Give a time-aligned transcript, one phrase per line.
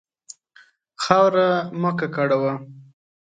[1.03, 1.49] خاوره
[1.81, 2.53] مه ککړوه.